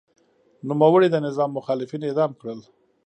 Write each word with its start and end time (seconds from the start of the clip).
نوموړي 0.69 1.07
د 1.11 1.17
نظام 1.27 1.49
مخالفین 1.57 2.01
اعدام 2.05 2.31
کړل. 2.39 2.59